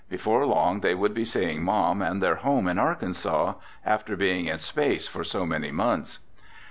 [0.09, 3.53] Before long they would be seeing Mom and their home in Arkansas,
[3.85, 6.17] after being in space for so many months.